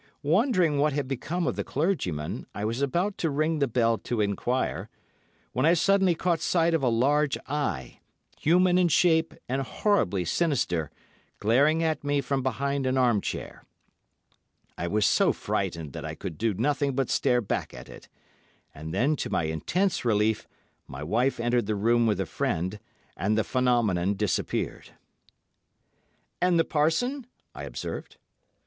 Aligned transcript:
Wondering 0.23 0.79
what 0.79 0.93
had 0.93 1.07
become 1.07 1.45
of 1.45 1.55
the 1.55 1.63
clergyman, 1.63 2.47
I 2.55 2.65
was 2.65 2.81
about 2.81 3.19
to 3.19 3.29
ring 3.29 3.59
the 3.59 3.67
bell 3.67 3.99
to 3.99 4.19
enquire, 4.19 4.89
when 5.53 5.63
I 5.63 5.75
suddenly 5.75 6.15
caught 6.15 6.39
sight 6.39 6.73
of 6.73 6.81
a 6.81 6.89
large 6.89 7.37
eye, 7.45 7.99
human 8.39 8.79
in 8.79 8.87
shape 8.87 9.35
and 9.47 9.61
horribly 9.61 10.25
sinister, 10.25 10.89
glaring 11.37 11.83
at 11.83 12.03
me 12.03 12.19
from 12.19 12.41
behind 12.41 12.87
an 12.87 12.97
arm 12.97 13.21
chair. 13.21 13.63
I 14.75 14.87
was 14.87 15.05
so 15.05 15.31
frightened 15.33 15.93
that 15.93 16.03
I 16.03 16.15
could 16.15 16.35
do 16.39 16.55
nothing 16.55 16.95
but 16.95 17.11
stare 17.11 17.39
back 17.39 17.71
at 17.71 17.87
it, 17.87 18.09
and 18.73 18.95
then, 18.95 19.15
to 19.17 19.29
my 19.29 19.43
intense 19.43 20.03
relief, 20.03 20.47
my 20.87 21.03
wife 21.03 21.39
entered 21.39 21.67
the 21.67 21.75
room 21.75 22.07
with 22.07 22.19
a 22.19 22.25
friend, 22.25 22.79
and 23.15 23.37
the 23.37 23.43
phenomenon 23.43 24.15
disappeared." 24.15 24.93
[Illustration: 25.21 25.43
"I 25.61 25.75
suddenly 25.75 25.93
caught 25.93 25.93
sight 25.93 26.07
of 26.07 26.09
a 26.09 26.17
large 26.17 26.37
eye"] 26.41 26.47
"And 26.47 26.59
the 26.59 26.65
parson?" 26.65 27.27
I 27.53 27.63
observed. 27.65 28.17